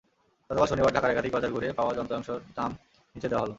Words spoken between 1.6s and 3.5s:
পাওয়া যন্ত্রাংশের দাম নিচে দেওয়া হলো।